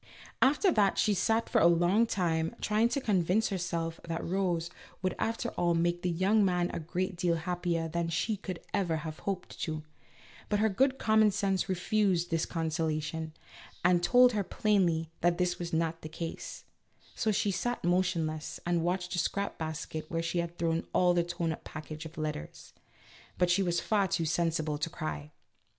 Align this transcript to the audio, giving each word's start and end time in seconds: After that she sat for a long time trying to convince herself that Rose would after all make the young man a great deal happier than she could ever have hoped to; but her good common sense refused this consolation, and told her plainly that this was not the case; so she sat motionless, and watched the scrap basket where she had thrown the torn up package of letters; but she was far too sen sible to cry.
After 0.41 0.71
that 0.71 0.97
she 0.97 1.13
sat 1.13 1.47
for 1.47 1.61
a 1.61 1.67
long 1.67 2.07
time 2.07 2.55
trying 2.59 2.89
to 2.89 2.99
convince 2.99 3.49
herself 3.49 3.99
that 4.05 4.25
Rose 4.25 4.71
would 5.03 5.13
after 5.19 5.49
all 5.49 5.75
make 5.75 6.01
the 6.01 6.09
young 6.09 6.43
man 6.43 6.71
a 6.73 6.79
great 6.79 7.15
deal 7.15 7.35
happier 7.35 7.87
than 7.87 8.09
she 8.09 8.35
could 8.35 8.61
ever 8.73 8.95
have 9.05 9.19
hoped 9.19 9.61
to; 9.61 9.83
but 10.49 10.57
her 10.57 10.69
good 10.69 10.97
common 10.97 11.29
sense 11.29 11.69
refused 11.69 12.31
this 12.31 12.47
consolation, 12.47 13.33
and 13.85 14.01
told 14.01 14.31
her 14.31 14.43
plainly 14.43 15.11
that 15.21 15.37
this 15.37 15.59
was 15.59 15.71
not 15.71 16.01
the 16.01 16.09
case; 16.09 16.63
so 17.13 17.31
she 17.31 17.51
sat 17.51 17.83
motionless, 17.83 18.59
and 18.65 18.81
watched 18.81 19.13
the 19.13 19.19
scrap 19.19 19.59
basket 19.59 20.09
where 20.09 20.23
she 20.23 20.39
had 20.39 20.57
thrown 20.57 20.83
the 21.13 21.23
torn 21.23 21.51
up 21.51 21.63
package 21.63 22.07
of 22.07 22.17
letters; 22.17 22.73
but 23.37 23.51
she 23.51 23.61
was 23.61 23.79
far 23.79 24.07
too 24.07 24.25
sen 24.25 24.49
sible 24.49 24.79
to 24.79 24.89
cry. 24.89 25.31